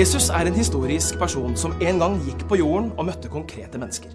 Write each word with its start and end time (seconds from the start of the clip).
Jesus 0.00 0.30
er 0.32 0.48
en 0.48 0.54
historisk 0.56 1.18
person 1.20 1.52
som 1.60 1.74
en 1.84 1.98
gang 2.00 2.14
gikk 2.24 2.46
på 2.48 2.56
jorden 2.56 2.86
og 2.94 3.04
møtte 3.04 3.28
konkrete 3.28 3.76
mennesker. 3.76 4.14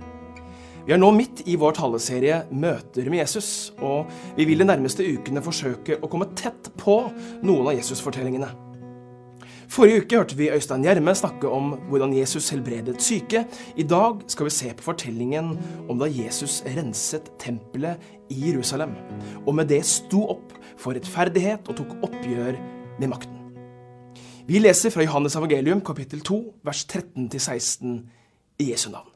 Vi 0.88 0.96
er 0.96 0.98
nå 0.98 1.12
midt 1.14 1.44
i 1.46 1.58
vår 1.62 1.76
taleserie 1.78 2.40
Møter 2.50 3.06
med 3.12 3.20
Jesus, 3.20 3.50
og 3.78 4.10
vi 4.34 4.48
vil 4.50 4.64
de 4.64 4.66
nærmeste 4.66 5.06
ukene 5.06 5.44
forsøke 5.46 6.00
å 6.02 6.10
komme 6.10 6.32
tett 6.34 6.72
på 6.82 6.96
noen 7.46 7.70
av 7.70 7.78
Jesus-fortellingene. 7.78 8.50
Forrige 9.76 10.08
uke 10.08 10.24
hørte 10.24 10.40
vi 10.40 10.50
Øystein 10.56 10.88
Gjerme 10.88 11.14
snakke 11.22 11.54
om 11.54 11.76
hvordan 11.92 12.18
Jesus 12.18 12.50
helbredet 12.56 12.98
syke. 13.06 13.46
I 13.78 13.86
dag 13.86 14.26
skal 14.32 14.50
vi 14.50 14.58
se 14.58 14.74
på 14.74 14.90
fortellingen 14.90 15.54
om 15.86 16.02
da 16.02 16.10
Jesus 16.10 16.64
renset 16.66 17.30
tempelet 17.46 18.02
i 18.34 18.42
Jerusalem, 18.48 18.98
og 19.44 19.54
med 19.62 19.70
det 19.70 19.84
sto 19.86 20.26
opp 20.34 20.58
for 20.82 20.98
rettferdighet 20.98 21.70
og 21.70 21.84
tok 21.84 21.98
oppgjør 22.10 22.56
med 22.98 23.12
makten. 23.14 23.35
Vi 24.46 24.60
leser 24.62 24.92
fra 24.94 25.02
Johannes 25.02 25.34
evangelium 25.34 25.80
kapittel 25.82 26.20
2, 26.22 26.36
vers 26.62 26.84
13-16 26.86 27.94
i 28.62 28.68
Jesu 28.68 28.92
navn. 28.94 29.08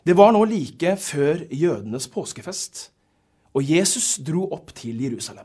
Det 0.00 0.14
var 0.16 0.32
nå 0.32 0.40
like 0.48 0.94
før 0.96 1.42
jødenes 1.52 2.06
påskefest, 2.08 2.86
og 3.52 3.68
Jesus 3.68 4.14
dro 4.24 4.46
opp 4.56 4.72
til 4.78 5.02
Jerusalem. 5.04 5.44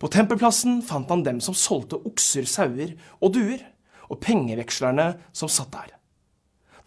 På 0.00 0.08
tempelplassen 0.08 0.80
fant 0.88 1.12
han 1.12 1.26
dem 1.26 1.42
som 1.44 1.52
solgte 1.52 2.00
okser, 2.08 2.48
sauer 2.48 2.96
og 3.20 3.36
duer, 3.36 3.60
og 4.08 4.22
pengevekslerne 4.24 5.10
som 5.36 5.52
satt 5.52 5.74
der. 5.76 5.92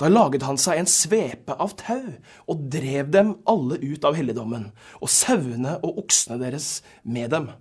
Da 0.02 0.10
laget 0.10 0.46
han 0.46 0.58
seg 0.58 0.82
en 0.82 0.90
svepe 0.90 1.54
av 1.54 1.78
tau 1.78 2.18
og 2.50 2.66
drev 2.74 3.14
dem 3.14 3.36
alle 3.46 3.78
ut 3.78 4.10
av 4.10 4.18
helligdommen, 4.18 4.72
og 5.06 5.14
sauene 5.14 5.78
og 5.84 6.02
oksene 6.02 6.42
deres 6.42 6.80
med 7.06 7.30
dem. 7.38 7.54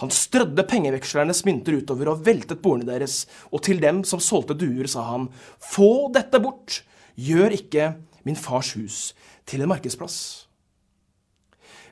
Han 0.00 0.12
strødde 0.14 0.64
pengevekslernes 0.68 1.44
mynter 1.44 1.76
utover 1.82 2.12
og 2.12 2.22
veltet 2.26 2.62
bordene 2.64 2.88
deres, 2.88 3.26
og 3.52 3.64
til 3.66 3.82
dem 3.82 4.02
som 4.08 4.22
solgte 4.22 4.56
duer, 4.58 4.88
sa 4.90 5.04
han, 5.10 5.28
Få 5.60 6.08
dette 6.14 6.40
bort! 6.42 6.82
Gjør 7.12 7.52
ikke 7.52 7.90
min 8.24 8.38
fars 8.38 8.72
hus 8.72 9.12
til 9.44 9.60
en 9.60 9.68
markedsplass. 9.68 10.48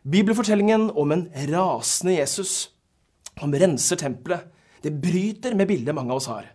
Bibelfortellingen 0.00 0.88
om 0.96 1.12
en 1.12 1.26
rasende 1.50 2.14
Jesus 2.16 2.70
som 3.36 3.52
renser 3.52 4.00
tempelet, 4.00 4.46
det 4.80 4.94
bryter 4.96 5.52
med 5.56 5.68
bildet 5.68 5.94
mange 5.96 6.14
av 6.14 6.22
oss 6.22 6.30
har, 6.32 6.46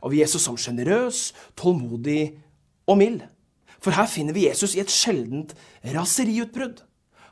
av 0.00 0.14
Jesus 0.16 0.44
som 0.46 0.56
sjenerøs, 0.56 1.34
tålmodig 1.56 2.32
og 2.88 2.96
mild. 3.00 3.20
For 3.76 3.92
her 3.92 4.08
finner 4.08 4.32
vi 4.36 4.46
Jesus 4.46 4.72
i 4.76 4.80
et 4.80 4.92
sjeldent 4.92 5.52
raseriutbrudd. 5.84 6.80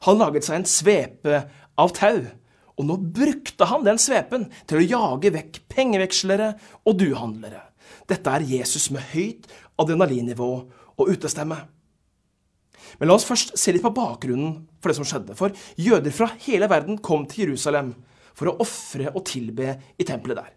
Han 0.05 0.21
laget 0.21 0.45
seg 0.45 0.61
en 0.61 0.69
svepe 0.69 1.41
av 1.81 1.95
tau 1.97 2.21
og 2.79 2.89
nå 2.89 2.97
brukte 3.15 3.69
han 3.69 3.85
den 3.87 4.01
svepen 4.01 4.49
til 4.69 4.81
å 4.81 4.87
jage 4.87 5.33
vekk 5.35 5.61
pengevekslere 5.73 6.53
og 6.89 6.99
duhandlere. 7.01 7.61
Dette 8.09 8.33
er 8.33 8.47
Jesus 8.49 8.89
med 8.95 9.05
høyt 9.13 9.49
adrenalinnivå 9.81 10.51
og 10.99 11.11
utestemme. 11.13 11.59
Men 12.99 13.09
la 13.09 13.17
oss 13.17 13.27
først 13.29 13.55
se 13.59 13.73
litt 13.73 13.85
på 13.85 13.95
bakgrunnen 13.95 14.57
for 14.81 14.91
det 14.91 14.99
som 14.99 15.07
skjedde. 15.09 15.37
For 15.39 15.55
jøder 15.81 16.15
fra 16.15 16.31
hele 16.45 16.69
verden 16.71 16.99
kom 17.05 17.25
til 17.29 17.47
Jerusalem 17.47 17.95
for 18.37 18.51
å 18.51 18.57
ofre 18.65 19.13
og 19.13 19.25
tilbe 19.29 19.77
i 20.01 20.07
tempelet 20.09 20.41
der. 20.41 20.51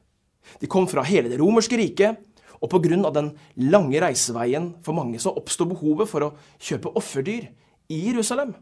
De 0.61 0.69
kom 0.72 0.88
fra 0.89 1.03
hele 1.07 1.31
det 1.31 1.39
romerske 1.41 1.77
riket, 1.79 2.19
og 2.63 2.72
pga. 2.72 3.11
den 3.11 3.33
lange 3.57 4.00
reiseveien 4.02 4.75
for 4.81 4.95
mange 4.95 5.19
så 5.19 5.33
oppsto 5.35 5.66
behovet 5.66 6.09
for 6.09 6.23
å 6.23 6.33
kjøpe 6.57 6.94
offerdyr 6.95 7.50
i 7.89 7.97
Jerusalem. 8.07 8.55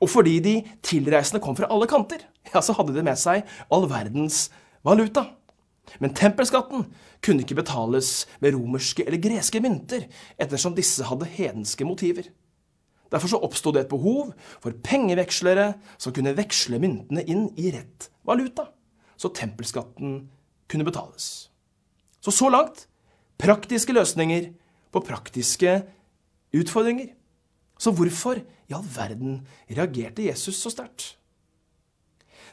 Og 0.00 0.10
fordi 0.10 0.38
de 0.42 0.54
tilreisende 0.84 1.42
kom 1.44 1.56
fra 1.58 1.68
alle 1.72 1.88
kanter, 1.90 2.22
ja, 2.52 2.62
så 2.62 2.74
hadde 2.76 2.94
de 2.96 3.04
med 3.06 3.18
seg 3.20 3.46
all 3.72 3.86
verdens 3.90 4.46
valuta. 4.86 5.28
Men 6.02 6.14
tempelskatten 6.16 6.88
kunne 7.24 7.44
ikke 7.44 7.58
betales 7.60 8.26
med 8.42 8.56
romerske 8.56 9.06
eller 9.06 9.22
greske 9.22 9.60
mynter, 9.62 10.08
ettersom 10.38 10.74
disse 10.76 11.06
hadde 11.06 11.28
hedenske 11.30 11.86
motiver. 11.86 12.28
Derfor 13.12 13.30
så 13.30 13.40
oppsto 13.42 13.70
det 13.72 13.84
et 13.84 13.92
behov 13.92 14.32
for 14.58 14.74
pengevekslere 14.84 15.74
som 15.94 16.14
kunne 16.14 16.34
veksle 16.36 16.80
myntene 16.82 17.22
inn 17.22 17.46
i 17.54 17.70
rett 17.74 18.10
valuta, 18.26 18.66
så 19.16 19.30
tempelskatten 19.30 20.24
kunne 20.66 20.86
betales. 20.86 21.48
Så 22.20 22.34
så 22.34 22.50
langt 22.50 22.88
praktiske 23.38 23.94
løsninger 23.94 24.50
på 24.90 25.02
praktiske 25.06 25.78
utfordringer. 26.56 27.12
Så 27.78 27.92
hvorfor 27.94 28.40
i 28.66 28.74
all 28.74 28.86
verden 28.96 29.40
reagerte 29.68 30.26
Jesus 30.26 30.58
så 30.62 30.72
sterkt? 30.72 31.14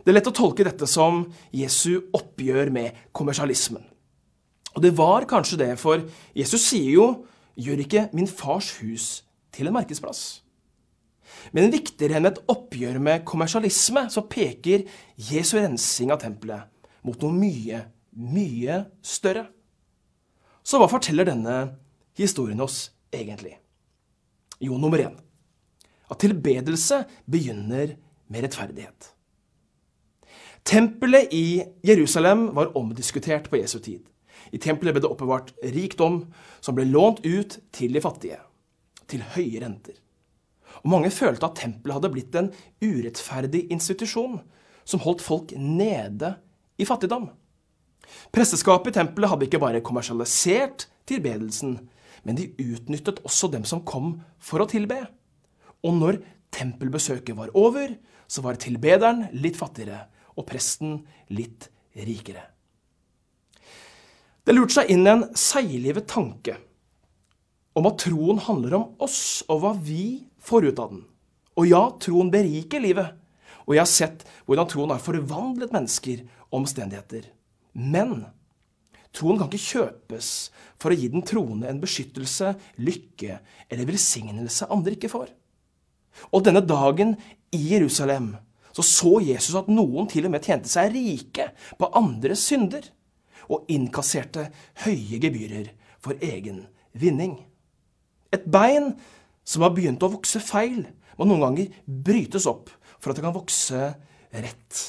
Det 0.03 0.11
er 0.11 0.17
lett 0.17 0.29
å 0.29 0.35
tolke 0.35 0.65
dette 0.67 0.87
som 0.89 1.23
Jesu 1.55 2.09
oppgjør 2.15 2.71
med 2.75 3.03
kommersialismen. 3.15 3.83
Og 4.73 4.81
det 4.83 4.91
var 4.97 5.27
kanskje 5.29 5.59
det, 5.61 5.71
for 5.79 6.01
Jesus 6.35 6.65
sier 6.65 6.91
jo 6.97 7.25
'gjør 7.55 7.83
ikke 7.85 8.09
min 8.13 8.27
fars 8.27 8.71
hus 8.81 9.23
til 9.51 9.67
en 9.67 9.75
markedsplass'. 9.77 10.41
Men 11.53 11.71
viktigere 11.71 12.17
enn 12.17 12.25
et 12.25 12.41
oppgjør 12.49 12.99
med 12.99 13.25
kommersialisme, 13.25 14.09
så 14.09 14.25
peker 14.27 14.85
Jesu 15.17 15.57
rensing 15.57 16.11
av 16.11 16.19
tempelet 16.19 16.69
mot 17.03 17.19
noe 17.21 17.31
mye, 17.31 17.85
mye 18.11 18.85
større. 19.01 19.47
Så 20.63 20.79
hva 20.79 20.87
forteller 20.87 21.25
denne 21.25 21.77
historien 22.17 22.61
oss 22.61 22.91
egentlig? 23.11 23.57
Jo, 24.59 24.77
nummer 24.77 24.97
én 24.99 25.15
at 26.13 26.21
tilbedelse 26.21 27.03
begynner 27.29 27.95
med 28.29 28.45
rettferdighet. 28.45 29.09
Tempelet 30.63 31.33
i 31.35 31.63
Jerusalem 31.83 32.47
var 32.55 32.71
omdiskutert 32.77 33.49
på 33.51 33.59
Jesu 33.59 33.79
tid. 33.83 34.05
I 34.53 34.59
tempelet 34.61 34.95
ble 34.95 35.03
det 35.03 35.11
oppbevart 35.11 35.51
rikdom 35.73 36.21
som 36.63 36.77
ble 36.77 36.85
lånt 36.87 37.23
ut 37.25 37.57
til 37.75 37.95
de 37.95 38.01
fattige, 38.03 38.39
til 39.09 39.25
høye 39.35 39.59
renter. 39.63 39.97
Og 40.83 40.89
Mange 40.93 41.11
følte 41.13 41.47
at 41.47 41.57
tempelet 41.59 41.97
hadde 41.97 42.11
blitt 42.13 42.35
en 42.39 42.51
urettferdig 42.83 43.65
institusjon 43.73 44.39
som 44.87 45.03
holdt 45.03 45.23
folk 45.23 45.53
nede 45.57 46.35
i 46.79 46.87
fattigdom. 46.87 47.29
Presteskapet 48.35 48.93
i 48.93 48.99
tempelet 48.99 49.31
hadde 49.31 49.47
ikke 49.47 49.61
bare 49.63 49.83
kommersialisert 49.83 50.87
tilbedelsen, 51.07 51.77
men 52.23 52.39
de 52.39 52.51
utnyttet 52.59 53.21
også 53.27 53.49
dem 53.51 53.67
som 53.67 53.83
kom 53.87 54.17
for 54.39 54.63
å 54.63 54.69
tilbe. 54.69 55.01
Og 55.83 55.95
når 55.99 56.19
tempelbesøket 56.53 57.35
var 57.37 57.53
over, 57.57 57.95
så 58.27 58.43
var 58.45 58.59
tilbederen 58.61 59.27
litt 59.35 59.57
fattigere 59.59 60.05
og 60.37 60.47
presten 60.49 61.01
litt 61.33 61.69
rikere. 61.93 62.45
Det 64.43 64.55
lurte 64.55 64.79
seg 64.79 64.91
inn 64.91 65.07
en 65.07 65.25
seiglivet 65.39 66.07
tanke 66.09 66.57
om 67.77 67.87
at 67.89 68.01
troen 68.03 68.41
handler 68.43 68.77
om 68.77 69.03
oss 69.03 69.43
og 69.47 69.63
hva 69.63 69.73
vi 69.77 70.25
får 70.43 70.69
ut 70.69 70.81
av 70.83 70.93
den. 70.93 71.03
Og 71.57 71.69
ja, 71.69 71.83
troen 72.01 72.31
beriker 72.33 72.81
livet. 72.83 73.13
Og 73.63 73.77
jeg 73.77 73.83
har 73.85 73.91
sett 73.91 74.25
hvordan 74.47 74.69
troen 74.69 74.91
har 74.91 75.03
forvandlet 75.03 75.73
mennesker 75.73 76.25
og 76.49 76.63
omstendigheter. 76.63 77.29
Men 77.73 78.25
Troen 79.13 79.37
kan 79.37 79.49
ikke 79.51 79.61
kjøpes 79.61 80.27
for 80.81 80.89
å 80.89 80.97
gi 80.97 81.07
den 81.13 81.21
troende 81.25 81.69
en 81.69 81.81
beskyttelse, 81.81 82.55
lykke 82.81 83.37
eller 83.69 83.89
velsignelse 83.89 84.67
andre 84.73 84.95
ikke 84.95 85.11
får. 85.11 85.29
Og 86.31 86.43
denne 86.45 86.63
dagen 86.65 87.15
i 87.53 87.61
Jerusalem 87.73 88.33
så 88.73 88.85
så 88.85 89.19
Jesus 89.21 89.55
at 89.57 89.69
noen 89.69 90.07
til 90.09 90.25
og 90.25 90.33
med 90.33 90.45
tjente 90.45 90.71
seg 90.71 90.93
rike 90.95 91.51
på 91.77 91.91
andres 91.97 92.47
synder, 92.49 92.87
og 93.51 93.67
innkasserte 93.71 94.47
høye 94.85 95.19
gebyrer 95.21 95.67
for 96.01 96.17
egen 96.23 96.63
vinning. 96.95 97.35
Et 98.33 98.45
bein 98.49 98.93
som 99.45 99.65
har 99.65 99.73
begynt 99.75 100.03
å 100.03 100.13
vokse 100.15 100.39
feil, 100.41 100.85
må 101.19 101.27
noen 101.27 101.43
ganger 101.43 101.73
brytes 101.85 102.47
opp 102.49 102.71
for 102.97 103.11
at 103.11 103.19
det 103.19 103.25
kan 103.25 103.35
vokse 103.35 103.81
rett. 104.33 104.81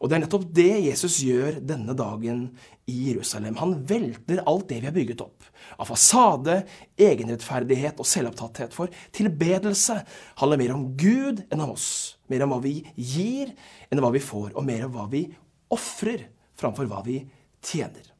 Og 0.00 0.08
det 0.08 0.16
er 0.16 0.22
nettopp 0.24 0.46
det 0.56 0.72
Jesus 0.88 1.20
gjør 1.22 1.60
denne 1.60 1.94
dagen 1.94 2.46
i 2.90 3.10
Jerusalem. 3.10 3.56
Han 3.60 3.76
velter 3.86 4.42
alt 4.50 4.68
det 4.68 4.80
vi 4.80 4.88
har 4.88 4.96
bygget 4.96 5.22
opp. 5.24 5.46
Av 5.78 5.88
fasade, 5.88 6.60
egenrettferdighet 6.98 8.00
og 8.02 8.08
selvopptatthet. 8.08 8.74
For 8.76 8.92
tilbedelse 9.16 10.00
handler 10.42 10.60
mer 10.60 10.74
om 10.74 10.88
Gud 10.98 11.44
enn 11.48 11.62
om 11.62 11.74
oss. 11.76 12.18
Mer 12.30 12.44
om 12.44 12.54
hva 12.54 12.60
vi 12.64 12.80
gir 12.94 13.54
enn 13.90 14.02
hva 14.02 14.12
vi 14.14 14.22
får, 14.22 14.52
og 14.54 14.66
mer 14.66 14.86
om 14.88 14.94
hva 14.98 15.06
vi 15.12 15.24
ofrer 15.70 16.26
framfor 16.60 16.88
hva 16.90 17.02
vi 17.06 17.20
tjener. 17.64 18.10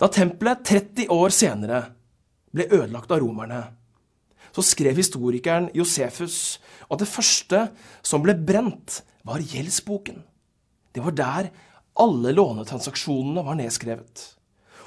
Da 0.00 0.08
tempelet 0.08 0.64
30 0.64 1.10
år 1.12 1.32
senere 1.34 1.82
ble 2.50 2.66
ødelagt 2.72 3.12
av 3.12 3.20
romerne, 3.22 3.60
så 4.50 4.64
skrev 4.66 4.98
historikeren 4.98 5.68
Josefus 5.76 6.58
at 6.90 6.98
det 7.02 7.08
første 7.08 7.66
som 8.02 8.24
ble 8.24 8.34
brent, 8.34 9.02
var 9.20 9.42
gjeldsboken. 9.44 10.22
Det 10.96 11.02
var 11.04 11.12
der 11.12 11.50
alle 12.00 12.32
lånetransaksjonene 12.34 13.44
var 13.46 13.58
nedskrevet. 13.60 14.24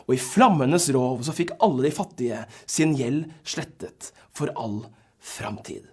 Og 0.04 0.16
i 0.16 0.22
flammenes 0.22 0.90
rov 0.96 1.22
så 1.24 1.36
fikk 1.36 1.56
alle 1.64 1.86
de 1.86 1.94
fattige 1.96 2.44
sin 2.66 2.96
gjeld 3.00 3.30
slettet 3.48 4.12
for 4.36 4.52
all 4.60 4.82
framtid. 5.24 5.86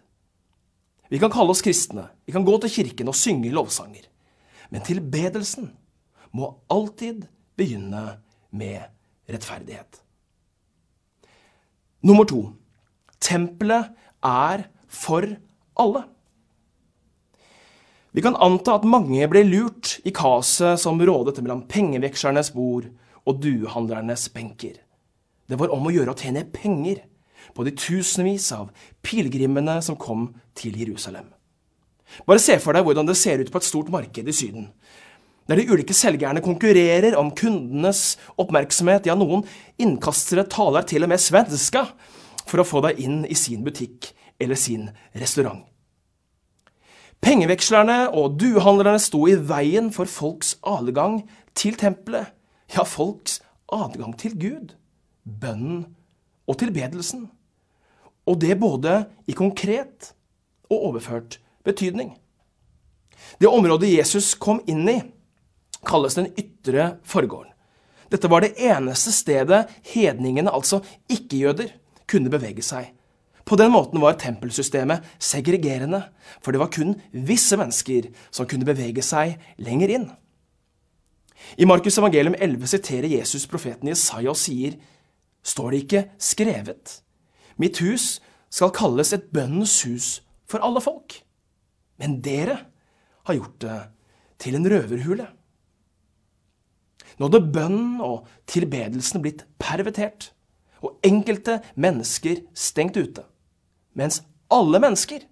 Vi 1.11 1.19
kan 1.19 1.33
kalle 1.33 1.55
oss 1.55 1.63
kristne, 1.63 2.09
vi 2.27 2.35
kan 2.35 2.47
gå 2.47 2.57
til 2.63 2.73
kirken 2.81 3.11
og 3.11 3.19
synge 3.19 3.51
lovsanger. 3.55 4.07
Men 4.71 4.85
tilbedelsen 4.87 5.73
må 6.35 6.53
alltid 6.71 7.27
begynne 7.59 8.05
med 8.55 8.87
rettferdighet. 9.31 10.01
Nummer 12.07 12.25
to. 12.25 12.45
Tempelet 13.21 13.91
er 14.25 14.65
for 14.89 15.27
alle. 15.77 16.05
Vi 18.11 18.23
kan 18.23 18.35
anta 18.43 18.75
at 18.75 18.87
mange 18.89 19.27
ble 19.31 19.45
lurt 19.47 20.01
i 20.03 20.11
kaoset 20.15 20.81
som 20.83 20.99
rådet 20.99 21.39
mellom 21.39 21.62
pengevekslernes 21.71 22.51
bord 22.57 22.89
og 23.23 23.39
duehandlernes 23.43 24.27
benker. 24.35 24.81
Det 25.47 25.59
var 25.59 25.71
om 25.75 25.87
å 25.87 25.93
gjøre 25.95 26.15
å 26.15 26.19
tjene 26.19 26.43
penger 26.51 27.05
på 27.55 27.67
de 27.67 27.75
tusenvis 27.79 28.49
av 28.57 28.73
pilegrimene 29.07 29.79
som 29.83 29.99
kom 29.99 30.29
til 30.59 30.79
Jerusalem. 30.83 31.29
Bare 32.27 32.43
se 32.43 32.59
for 32.59 32.75
deg 32.75 32.83
hvordan 32.87 33.07
det 33.07 33.19
ser 33.19 33.43
ut 33.43 33.53
på 33.53 33.62
et 33.62 33.69
stort 33.69 33.91
marked 33.95 34.27
i 34.27 34.35
Syden. 34.35 34.73
Der 35.47 35.59
de 35.59 35.71
ulike 35.71 35.95
selgerne 35.95 36.43
konkurrerer 36.43 37.15
om 37.19 37.31
kundenes 37.35 38.19
oppmerksomhet. 38.39 39.07
Ja, 39.07 39.17
noen 39.19 39.47
innkastere 39.83 40.47
taler 40.51 40.87
til 40.87 41.07
og 41.07 41.11
med 41.11 41.23
svenska 41.23 41.87
for 42.43 42.62
å 42.62 42.67
få 42.67 42.83
deg 42.87 43.03
inn 43.03 43.23
i 43.27 43.39
sin 43.39 43.62
butikk 43.67 44.12
eller 44.43 44.59
sin 44.59 44.89
restaurant. 45.15 45.70
Pengevekslerne 47.21 48.09
og 48.17 48.39
duehandlerne 48.41 49.01
sto 49.03 49.27
i 49.29 49.37
veien 49.37 49.91
for 49.93 50.09
folks 50.09 50.55
adgang 50.65 51.21
til 51.59 51.77
tempelet, 51.77 52.31
ja, 52.73 52.85
folks 52.89 53.41
adgang 53.73 54.15
til 54.19 54.37
Gud, 54.41 54.73
bønnen 55.25 55.85
og 56.49 56.59
tilbedelsen. 56.63 57.29
Og 58.25 58.41
det 58.41 58.57
både 58.61 59.05
i 59.29 59.37
konkret 59.37 60.13
og 60.71 60.91
overført 60.91 61.39
betydning. 61.65 62.15
Det 63.41 63.49
området 63.49 63.93
Jesus 63.93 64.33
kom 64.35 64.63
inn 64.71 64.89
i, 64.89 65.01
kalles 65.87 66.17
den 66.17 66.31
ytre 66.41 66.95
forgården. 67.05 67.53
Dette 68.11 68.31
var 68.31 68.43
det 68.43 68.57
eneste 68.59 69.13
stedet 69.15 69.67
hedningene, 69.93 70.51
altså 70.51 70.81
ikke-jøder, 71.13 71.69
kunne 72.11 72.33
bevege 72.33 72.65
seg. 72.65 72.89
På 73.50 73.56
den 73.58 73.73
måten 73.75 73.99
var 73.99 74.14
tempelsystemet 74.14 75.02
segregerende, 75.19 76.05
for 76.38 76.55
det 76.55 76.61
var 76.62 76.70
kun 76.70 76.93
visse 77.11 77.56
mennesker 77.58 78.12
som 78.31 78.47
kunne 78.47 78.69
bevege 78.69 79.02
seg 79.02 79.41
lenger 79.58 79.91
inn. 79.91 80.05
I 81.58 81.67
Markus 81.67 81.99
evangelium 81.99 82.37
11 82.38 82.70
siterer 82.70 83.11
Jesus 83.11 83.49
profeten 83.50 83.91
Jesaja 83.91 84.31
og 84.31 84.38
sier, 84.38 84.76
står 85.43 85.73
det 85.73 85.81
ikke 85.82 86.02
skrevet, 86.23 87.00
mitt 87.58 87.81
hus 87.82 88.20
skal 88.55 88.70
kalles 88.76 89.11
et 89.17 89.26
bønnens 89.35 89.75
hus 89.82 90.08
for 90.47 90.62
alle 90.62 90.82
folk. 90.85 91.17
Men 91.99 92.20
dere 92.23 92.55
har 93.26 93.35
gjort 93.35 93.58
det 93.67 93.81
til 94.47 94.61
en 94.61 94.70
røverhule. 94.70 95.26
Nå 97.19 97.26
hadde 97.26 97.43
bønnen 97.50 97.99
og 97.99 98.31
tilbedelsen 98.47 99.26
blitt 99.26 99.43
pervertert, 99.58 100.31
og 100.87 101.02
enkelte 101.02 101.58
mennesker 101.75 102.44
stengt 102.55 102.94
ute. 102.94 103.26
Mens 103.99 104.23
alle 104.51 104.81
mennesker 104.83 105.25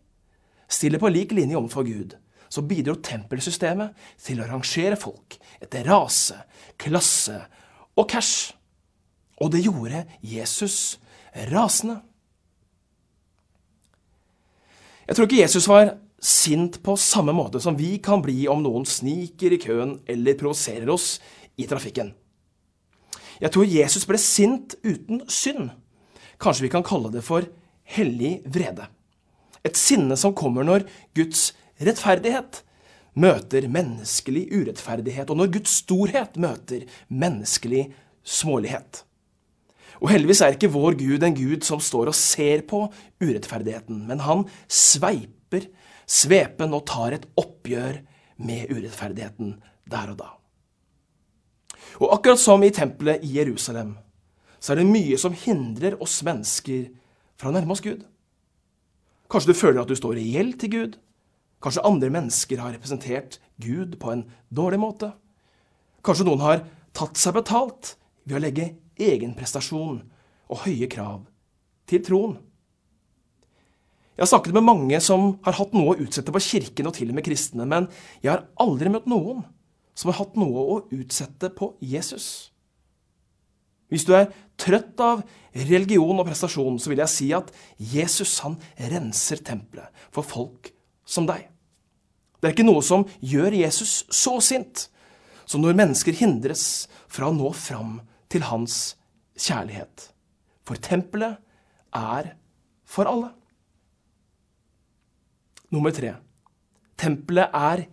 stiller 0.68 1.00
på 1.02 1.10
lik 1.12 1.32
linje 1.32 1.58
overfor 1.58 1.86
Gud, 1.86 2.16
så 2.48 2.64
bidro 2.64 2.96
tempelsystemet 3.04 3.96
til 4.24 4.40
å 4.40 4.48
rangere 4.48 4.96
folk 5.00 5.36
etter 5.60 5.86
rase, 5.88 6.36
klasse 6.80 7.38
og 7.98 8.08
cash. 8.08 8.54
Og 9.38 9.52
det 9.52 9.62
gjorde 9.66 10.04
Jesus 10.24 10.98
rasende. 11.52 12.00
Jeg 15.08 15.16
tror 15.16 15.28
ikke 15.28 15.42
Jesus 15.42 15.68
var 15.70 15.94
sint 16.20 16.80
på 16.84 16.96
samme 17.00 17.32
måte 17.32 17.60
som 17.62 17.76
vi 17.78 17.94
kan 18.02 18.20
bli 18.24 18.42
om 18.50 18.60
noen 18.64 18.84
sniker 18.88 19.54
i 19.54 19.60
køen 19.62 20.00
eller 20.10 20.36
provoserer 20.38 20.90
oss 20.92 21.16
i 21.56 21.68
trafikken. 21.70 22.10
Jeg 23.38 23.54
tror 23.54 23.70
Jesus 23.70 24.04
ble 24.08 24.18
sint 24.18 24.74
uten 24.82 25.22
synd. 25.30 25.70
Kanskje 26.42 26.66
vi 26.66 26.72
kan 26.74 26.84
kalle 26.86 27.12
det 27.14 27.22
for 27.26 27.46
hellig 27.96 28.38
vrede. 28.46 28.88
Et 29.66 29.76
sinne 29.76 30.16
som 30.18 30.36
kommer 30.36 30.66
når 30.66 30.86
Guds 31.16 31.52
rettferdighet 31.82 32.62
møter 33.18 33.66
menneskelig 33.70 34.46
urettferdighet, 34.52 35.30
og 35.30 35.40
når 35.40 35.52
Guds 35.58 35.80
storhet 35.82 36.38
møter 36.40 36.86
menneskelig 37.08 37.88
smålighet. 38.22 39.02
Og 39.98 40.12
heldigvis 40.12 40.42
er 40.44 40.54
ikke 40.54 40.70
vår 40.70 40.94
Gud 41.00 41.24
en 41.26 41.34
Gud 41.34 41.64
som 41.66 41.82
står 41.82 42.12
og 42.12 42.16
ser 42.16 42.62
på 42.68 42.84
urettferdigheten, 43.22 44.04
men 44.06 44.22
han 44.22 44.44
sveiper 44.70 45.66
svepen 46.08 46.76
og 46.76 46.86
tar 46.88 47.16
et 47.16 47.26
oppgjør 47.40 47.98
med 48.38 48.70
urettferdigheten 48.70 49.56
der 49.90 50.12
og 50.12 50.20
da. 50.20 50.28
Og 51.98 52.12
akkurat 52.14 52.38
som 52.38 52.62
i 52.62 52.70
tempelet 52.74 53.24
i 53.26 53.34
Jerusalem, 53.40 53.96
så 54.60 54.72
er 54.72 54.80
det 54.80 54.90
mye 54.90 55.18
som 55.18 55.34
hindrer 55.34 55.96
oss 56.02 56.20
mennesker 56.26 56.86
fra 57.38 57.50
å 57.50 57.54
nærme 57.54 57.74
oss 57.74 57.84
Gud. 57.84 58.02
Kanskje 59.28 59.52
du 59.52 59.58
føler 59.58 59.82
at 59.82 59.90
du 59.90 59.96
står 59.98 60.20
gjeld 60.22 60.58
til 60.62 60.72
Gud. 60.72 60.98
Kanskje 61.62 61.84
andre 61.86 62.10
mennesker 62.14 62.60
har 62.62 62.74
representert 62.74 63.38
Gud 63.62 63.98
på 64.00 64.12
en 64.12 64.26
dårlig 64.54 64.80
måte. 64.82 65.12
Kanskje 66.06 66.26
noen 66.28 66.44
har 66.44 66.62
tatt 66.96 67.18
seg 67.20 67.36
betalt 67.36 67.96
ved 68.24 68.38
å 68.38 68.42
legge 68.42 68.70
egen 68.98 69.34
prestasjon 69.38 70.00
og 70.48 70.62
høye 70.64 70.88
krav 70.90 71.26
til 71.88 72.02
troen. 72.04 72.38
Jeg 74.18 74.24
har 74.24 74.30
snakket 74.32 74.56
med 74.56 74.66
mange 74.66 74.98
som 75.04 75.36
har 75.46 75.54
hatt 75.60 75.74
noe 75.76 75.92
å 75.92 76.00
utsette 76.02 76.32
på 76.34 76.42
kirken 76.42 76.88
og 76.90 76.96
til 76.96 77.12
og 77.12 77.18
med 77.18 77.26
kristne, 77.26 77.62
men 77.70 77.86
jeg 78.18 78.32
har 78.32 78.48
aldri 78.58 78.90
møtt 78.90 79.06
noen 79.06 79.44
som 79.94 80.10
har 80.10 80.18
hatt 80.18 80.34
noe 80.38 80.64
å 80.64 80.78
utsette 80.94 81.52
på 81.54 81.72
Jesus. 81.78 82.50
Hvis 83.88 84.04
du 84.04 84.12
er 84.16 84.28
trøtt 84.60 85.00
av 85.00 85.22
religion 85.68 86.18
og 86.20 86.26
prestasjon, 86.28 86.76
så 86.80 86.92
vil 86.92 87.02
jeg 87.02 87.12
si 87.12 87.28
at 87.36 87.50
Jesus 87.80 88.38
han 88.44 88.58
renser 88.92 89.40
tempelet 89.44 90.04
for 90.14 90.26
folk 90.26 90.70
som 91.08 91.28
deg. 91.28 91.46
Det 92.38 92.50
er 92.50 92.54
ikke 92.54 92.68
noe 92.68 92.84
som 92.84 93.06
gjør 93.24 93.56
Jesus 93.56 94.04
så 94.14 94.36
sint 94.44 94.86
som 95.48 95.64
når 95.64 95.78
mennesker 95.78 96.14
hindres 96.14 96.86
fra 97.08 97.30
å 97.30 97.34
nå 97.34 97.50
fram 97.56 97.98
til 98.30 98.44
hans 98.46 98.98
kjærlighet. 99.40 100.10
For 100.68 100.76
tempelet 100.84 101.40
er 101.96 102.34
for 102.88 103.08
alle. 103.08 103.32
Nummer 105.72 105.92
tre. 105.96 106.14
Tempelet 107.00 107.54
er 107.56 107.86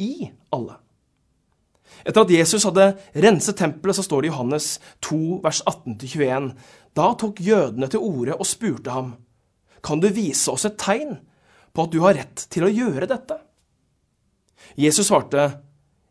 i 0.00 0.28
alle. 0.54 0.76
Etter 2.06 2.22
at 2.22 2.32
Jesus 2.32 2.66
hadde 2.68 2.92
renset 3.18 3.58
tempelet, 3.58 3.96
så 3.98 4.04
står 4.06 4.22
det 4.22 4.28
i 4.28 4.32
Johannes 4.32 4.68
2, 5.06 5.40
vers 5.44 5.62
18-21. 5.66 6.52
Da 6.98 7.08
tok 7.18 7.42
jødene 7.42 7.88
til 7.90 8.04
orde 8.04 8.36
og 8.38 8.48
spurte 8.48 8.94
ham, 8.94 9.16
kan 9.84 10.00
du 10.02 10.08
vise 10.10 10.50
oss 10.50 10.66
et 10.66 10.78
tegn 10.80 11.14
på 11.74 11.84
at 11.84 11.92
du 11.94 12.00
har 12.02 12.16
rett 12.18 12.48
til 12.50 12.66
å 12.66 12.72
gjøre 12.72 13.06
dette? 13.10 13.36
Jesus 14.78 15.06
svarte, 15.08 15.44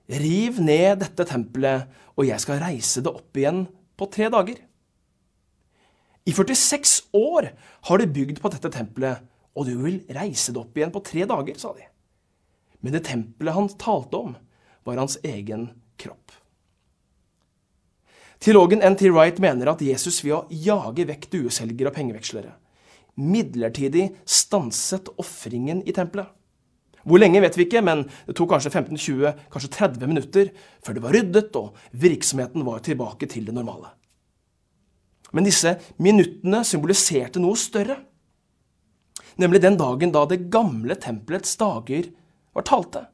riv 0.08 0.62
ned 0.64 1.02
dette 1.04 1.28
tempelet, 1.28 1.88
og 2.16 2.30
jeg 2.30 2.40
skal 2.42 2.62
reise 2.64 3.04
det 3.04 3.12
opp 3.12 3.38
igjen 3.38 3.66
på 4.00 4.08
tre 4.12 4.30
dager. 4.34 4.62
I 6.28 6.34
46 6.36 6.96
år 7.16 7.52
har 7.88 8.02
de 8.02 8.08
bygd 8.12 8.42
på 8.44 8.52
dette 8.52 8.72
tempelet, 8.74 9.22
og 9.58 9.68
du 9.68 9.76
vil 9.82 10.02
reise 10.14 10.54
det 10.54 10.62
opp 10.62 10.76
igjen 10.78 10.92
på 10.94 11.04
tre 11.06 11.28
dager, 11.30 11.60
sa 11.60 11.72
de. 11.76 11.86
Men 12.84 12.96
det 12.96 13.06
tempelet 13.08 13.56
han 13.56 13.70
talte 13.80 14.20
om, 14.20 14.36
var 14.88 15.02
hans 15.02 15.20
egen 15.28 15.70
kropp. 16.00 16.32
Teologen 18.40 18.84
N.T. 18.86 19.10
Wright 19.10 19.42
mener 19.42 19.74
at 19.74 19.82
Jesus 19.82 20.22
ved 20.24 20.36
å 20.38 20.46
jage 20.54 21.08
vekk 21.10 21.30
dueselgere 21.34 21.92
og 21.92 21.98
pengevekslere 21.98 22.56
midlertidig 23.18 24.12
stanset 24.26 25.10
ofringen 25.18 25.82
i 25.90 25.94
tempelet. 25.94 26.30
Hvor 27.08 27.22
lenge 27.22 27.40
vet 27.40 27.56
vi 27.56 27.64
ikke, 27.66 27.82
men 27.86 28.04
det 28.28 28.36
tok 28.36 28.52
kanskje 28.52 28.74
15-20, 28.74 29.46
kanskje 29.54 29.72
30 29.78 30.10
minutter 30.12 30.50
før 30.84 30.98
det 30.98 31.04
var 31.06 31.16
ryddet 31.16 31.56
og 31.56 31.78
virksomheten 31.96 32.66
var 32.68 32.84
tilbake 32.84 33.30
til 33.32 33.48
det 33.48 33.56
normale. 33.56 33.94
Men 35.32 35.48
disse 35.48 35.78
minuttene 36.04 36.64
symboliserte 36.68 37.42
noe 37.44 37.56
større. 37.60 37.98
Nemlig 39.40 39.64
den 39.64 39.80
dagen 39.80 40.12
da 40.12 40.26
det 40.28 40.46
gamle 40.52 40.98
tempelets 41.00 41.56
dager 41.60 42.12
var 42.56 42.68
talte, 42.68 43.06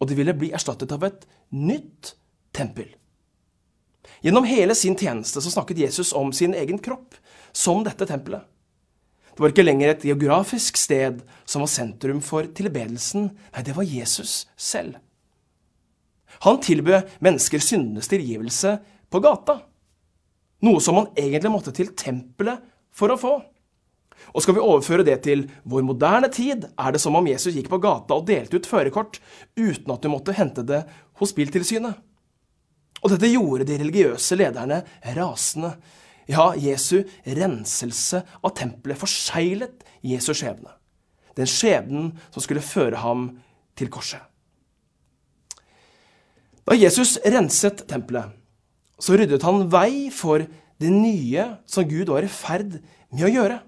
og 0.00 0.08
det 0.08 0.18
ville 0.18 0.34
bli 0.36 0.52
erstattet 0.54 0.92
av 0.92 1.04
et 1.06 1.24
nytt 1.54 2.14
tempel. 2.56 2.88
Gjennom 4.24 4.46
hele 4.48 4.74
sin 4.74 4.96
tjeneste 4.96 5.42
så 5.42 5.52
snakket 5.52 5.82
Jesus 5.86 6.12
om 6.16 6.32
sin 6.32 6.54
egen 6.56 6.78
kropp 6.82 7.16
som 7.52 7.82
dette 7.84 8.08
tempelet. 8.08 8.44
Det 9.36 9.44
var 9.44 9.52
ikke 9.52 9.66
lenger 9.66 9.92
et 9.92 10.04
geografisk 10.08 10.78
sted 10.80 11.20
som 11.44 11.60
var 11.60 11.68
sentrum 11.68 12.22
for 12.24 12.48
tilbedelsen. 12.56 13.28
Nei, 13.52 13.64
det 13.66 13.74
var 13.76 13.84
Jesus 13.84 14.46
selv. 14.56 14.96
Han 16.44 16.60
tilbød 16.64 17.18
mennesker 17.24 17.60
syndenes 17.60 18.08
tilgivelse 18.08 18.78
på 19.12 19.20
gata. 19.24 19.58
Noe 20.64 20.80
som 20.80 20.96
man 20.96 21.10
egentlig 21.20 21.52
måtte 21.52 21.74
til 21.76 21.92
tempelet 21.96 22.64
for 22.96 23.12
å 23.12 23.18
få. 23.20 23.34
Og 24.34 24.42
skal 24.42 24.56
vi 24.56 24.64
overføre 24.64 25.04
det 25.06 25.18
til 25.24 25.46
vår 25.68 25.84
moderne 25.86 26.28
tid, 26.32 26.66
er 26.76 26.92
det 26.92 27.00
som 27.02 27.16
om 27.18 27.28
Jesus 27.28 27.54
gikk 27.54 27.70
på 27.72 27.80
gata 27.82 28.16
og 28.16 28.26
delte 28.28 28.58
ut 28.58 28.68
førerkort 28.68 29.20
uten 29.58 29.92
at 29.92 30.02
du 30.02 30.10
måtte 30.12 30.36
hente 30.36 30.64
det 30.66 30.82
hos 31.20 31.34
Biltilsynet. 31.36 31.96
Og 33.04 33.12
dette 33.12 33.30
gjorde 33.30 33.66
de 33.68 33.78
religiøse 33.78 34.38
lederne 34.38 34.80
rasende. 35.16 35.74
Ja, 36.26 36.50
Jesu 36.58 37.04
renselse 37.22 38.24
av 38.42 38.54
tempelet 38.58 38.98
forseglet 38.98 39.84
Jesu 40.06 40.32
skjebne. 40.34 40.72
Den 41.36 41.48
skjebnen 41.50 42.14
som 42.32 42.42
skulle 42.42 42.64
føre 42.64 42.98
ham 43.02 43.28
til 43.78 43.92
korset. 43.92 44.22
Da 46.66 46.74
Jesus 46.74 47.14
renset 47.22 47.84
tempelet, 47.86 48.32
så 48.98 49.14
ryddet 49.14 49.44
han 49.46 49.68
vei 49.70 50.08
for 50.10 50.42
det 50.82 50.90
nye 50.90 51.44
som 51.68 51.86
Gud 51.86 52.10
var 52.10 52.26
i 52.26 52.32
ferd 52.32 52.80
med 53.12 53.26
å 53.28 53.30
gjøre. 53.30 53.60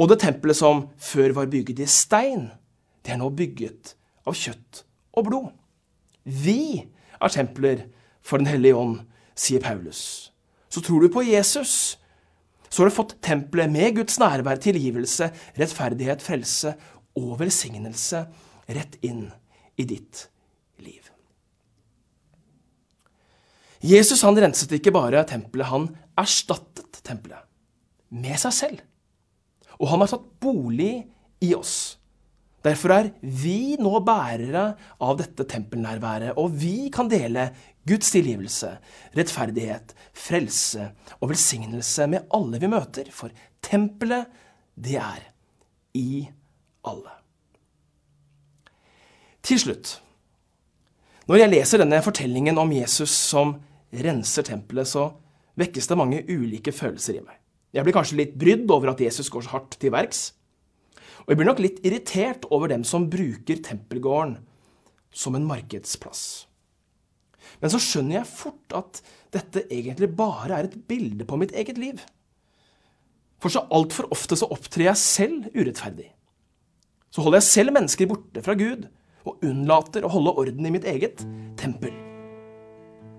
Og 0.00 0.08
det 0.08 0.22
tempelet 0.22 0.56
som 0.56 0.86
før 0.96 1.34
var 1.36 1.50
bygget 1.52 1.82
i 1.84 1.88
stein, 1.90 2.48
det 3.04 3.12
er 3.12 3.20
nå 3.20 3.28
bygget 3.36 3.94
av 4.28 4.36
kjøtt 4.36 4.84
og 5.16 5.26
blod. 5.28 5.50
Vi 6.24 6.86
er 7.20 7.34
templer 7.34 7.84
for 8.24 8.40
Den 8.40 8.48
hellige 8.48 8.76
ånd, 8.76 9.00
sier 9.36 9.60
Paulus. 9.60 10.30
Så 10.70 10.80
tror 10.84 11.02
du 11.02 11.12
på 11.12 11.24
Jesus, 11.26 11.98
så 12.70 12.82
har 12.82 12.90
du 12.90 12.94
fått 12.94 13.16
tempelet 13.24 13.72
med 13.72 13.96
Guds 13.96 14.18
nærvær, 14.20 14.60
tilgivelse, 14.62 15.30
rettferdighet, 15.58 16.22
frelse 16.22 16.74
og 17.18 17.38
velsignelse 17.40 18.24
rett 18.70 19.00
inn 19.02 19.24
i 19.80 19.86
ditt 19.88 20.28
liv. 20.84 21.08
Jesus 23.80 24.22
han 24.22 24.38
renset 24.38 24.76
ikke 24.76 24.92
bare 24.94 25.24
tempelet, 25.28 25.72
han 25.72 25.88
erstattet 26.20 27.00
tempelet 27.02 27.48
med 28.12 28.38
seg 28.38 28.54
selv. 28.54 28.86
Og 29.80 29.88
han 29.88 30.04
har 30.04 30.12
tatt 30.12 30.28
bolig 30.42 30.92
i 31.40 31.54
oss. 31.56 31.96
Derfor 32.60 32.92
er 32.92 33.06
vi 33.24 33.78
nå 33.80 33.92
bærere 34.04 34.64
av 35.00 35.16
dette 35.16 35.46
tempelnærværet, 35.48 36.34
og 36.36 36.52
vi 36.60 36.90
kan 36.92 37.08
dele 37.08 37.48
Guds 37.88 38.12
tilgivelse, 38.12 38.74
rettferdighet, 39.16 39.94
frelse 40.12 40.90
og 41.16 41.30
velsignelse 41.32 42.04
med 42.12 42.28
alle 42.36 42.60
vi 42.60 42.68
møter, 42.68 43.08
for 43.08 43.32
tempelet, 43.64 44.28
det 44.76 44.98
er 45.00 45.24
i 45.96 46.28
alle. 46.84 47.16
Til 49.40 49.60
slutt, 49.64 49.96
når 51.30 51.40
jeg 51.40 51.54
leser 51.54 51.80
denne 51.80 52.02
fortellingen 52.04 52.60
om 52.60 52.72
Jesus 52.76 53.12
som 53.16 53.56
renser 53.90 54.44
tempelet, 54.44 54.88
så 54.88 55.08
vekkes 55.60 55.88
det 55.88 55.98
mange 55.98 56.24
ulike 56.28 56.76
følelser 56.76 57.16
i 57.16 57.24
meg. 57.24 57.39
Jeg 57.70 57.86
blir 57.86 57.94
kanskje 57.94 58.18
litt 58.18 58.36
brydd 58.38 58.70
over 58.74 58.92
at 58.92 59.00
Jesus 59.02 59.30
går 59.30 59.46
så 59.46 59.54
hardt 59.54 59.76
til 59.78 59.92
verks. 59.94 60.32
Og 61.22 61.32
jeg 61.32 61.38
blir 61.38 61.50
nok 61.50 61.62
litt 61.62 61.82
irritert 61.86 62.46
over 62.50 62.70
dem 62.72 62.84
som 62.86 63.08
bruker 63.12 63.60
tempelgården 63.62 64.38
som 65.14 65.36
en 65.36 65.46
markedsplass. 65.46 66.22
Men 67.60 67.72
så 67.72 67.80
skjønner 67.82 68.20
jeg 68.20 68.30
fort 68.30 68.76
at 68.76 69.02
dette 69.34 69.66
egentlig 69.70 70.10
bare 70.16 70.58
er 70.58 70.68
et 70.68 70.78
bilde 70.90 71.26
på 71.28 71.38
mitt 71.40 71.54
eget 71.54 71.78
liv. 71.78 72.02
For 73.40 73.52
så 73.52 73.64
altfor 73.72 74.10
ofte 74.12 74.36
så 74.36 74.50
opptrer 74.52 74.90
jeg 74.90 75.00
selv 75.00 75.48
urettferdig. 75.54 76.10
Så 77.10 77.24
holder 77.24 77.40
jeg 77.40 77.50
selv 77.50 77.74
mennesker 77.74 78.10
borte 78.10 78.44
fra 78.44 78.54
Gud 78.58 78.86
og 79.26 79.42
unnlater 79.46 80.06
å 80.06 80.12
holde 80.12 80.36
orden 80.44 80.66
i 80.66 80.74
mitt 80.74 80.86
eget 80.88 81.24
tempel. 81.60 82.09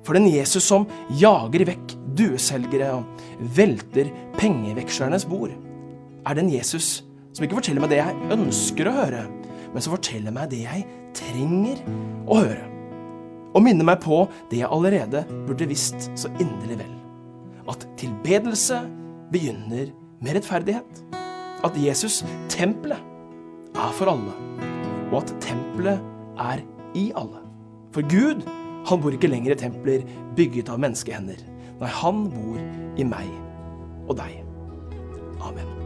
For 0.05 0.17
den 0.17 0.27
Jesus 0.31 0.65
som 0.65 0.87
jager 1.19 1.65
vekk 1.69 1.95
dueselgere 2.17 2.89
og 2.97 3.49
velter 3.57 4.09
pengevekslernes 4.39 5.27
bord, 5.29 5.53
er 6.25 6.37
den 6.37 6.49
Jesus 6.51 7.01
som 7.31 7.45
ikke 7.45 7.59
forteller 7.61 7.83
meg 7.83 7.93
det 7.93 8.01
jeg 8.01 8.33
ønsker 8.35 8.89
å 8.89 8.95
høre, 8.95 9.21
men 9.71 9.83
som 9.83 9.95
forteller 9.95 10.33
meg 10.35 10.51
det 10.51 10.65
jeg 10.65 10.83
trenger 11.17 11.79
å 12.27 12.41
høre. 12.41 12.65
Og 13.51 13.63
minner 13.63 13.87
meg 13.87 13.99
på 14.03 14.23
det 14.51 14.61
jeg 14.61 14.71
allerede 14.71 15.23
burde 15.47 15.67
visst 15.67 16.09
så 16.19 16.31
inderlig 16.39 16.79
vel. 16.81 16.93
At 17.71 17.85
tilbedelse 17.99 18.79
begynner 19.31 19.91
med 20.23 20.37
rettferdighet. 20.37 21.01
At 21.63 21.75
Jesus, 21.77 22.21
tempelet, 22.49 22.99
er 23.75 23.91
for 23.95 24.11
alle. 24.11 24.33
Og 25.11 25.21
at 25.21 25.33
tempelet 25.43 26.01
er 26.39 26.63
i 26.97 27.11
alle. 27.15 27.43
For 27.91 28.07
Gud, 28.07 28.43
han 28.89 29.01
bor 29.01 29.15
ikke 29.15 29.29
lenger 29.31 29.55
i 29.55 29.59
templer 29.61 30.05
bygget 30.37 30.71
av 30.71 30.81
menneskehender. 30.81 31.43
Nei, 31.81 31.91
han 32.01 32.25
bor 32.33 32.57
i 32.97 33.07
meg 33.07 33.29
og 34.07 34.17
deg. 34.21 34.41
Amen. 35.41 35.80